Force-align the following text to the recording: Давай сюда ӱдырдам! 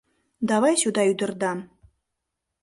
Давай 0.49 0.73
сюда 0.81 1.01
ӱдырдам! 1.11 1.59